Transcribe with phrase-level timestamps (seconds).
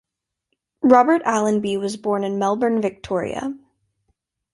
[0.81, 3.53] Robert Allenby was born in Melbourne, Victoria.